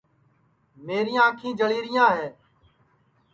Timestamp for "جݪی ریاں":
1.59-2.09